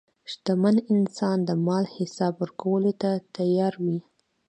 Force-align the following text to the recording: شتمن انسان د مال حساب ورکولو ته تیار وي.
شتمن 0.31 0.75
انسان 0.93 1.37
د 1.47 1.49
مال 1.65 1.85
حساب 1.95 2.33
ورکولو 2.41 2.91
ته 3.01 3.09
تیار 3.35 3.73
وي. 3.83 3.99